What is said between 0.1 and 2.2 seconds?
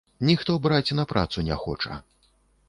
Ніхто браць на працу не хоча.